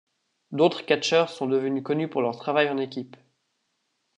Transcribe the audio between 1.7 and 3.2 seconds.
connu pour leur travail en équipe.